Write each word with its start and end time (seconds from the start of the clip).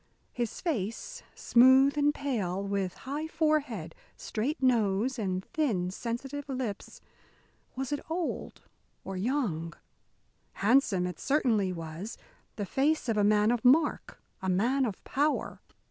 His 0.31 0.61
face, 0.61 1.21
smooth 1.35 1.95
and 1.95 2.11
pale, 2.11 2.63
with 2.63 2.95
high 2.95 3.27
forehead, 3.27 3.93
straight 4.17 4.59
nose, 4.59 5.19
and 5.19 5.45
thin, 5.45 5.91
sensitive 5.91 6.49
lips 6.49 7.01
was 7.75 7.91
it 7.91 7.99
old 8.09 8.63
or 9.03 9.15
young? 9.15 9.73
Handsome 10.53 11.05
it 11.05 11.19
certainly 11.19 11.71
was, 11.71 12.17
the 12.55 12.65
face 12.65 13.07
of 13.09 13.15
a 13.17 13.23
man 13.23 13.51
of 13.51 13.63
mark, 13.63 14.19
a 14.41 14.49
man 14.49 14.85
of 14.87 15.03
power. 15.03 15.61